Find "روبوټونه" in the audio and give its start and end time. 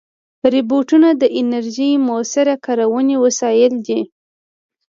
0.53-1.09